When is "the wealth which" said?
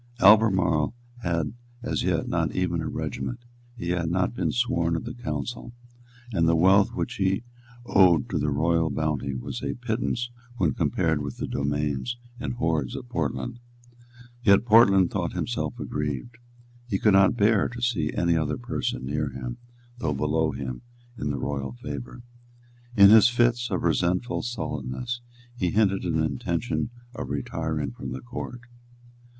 6.47-7.17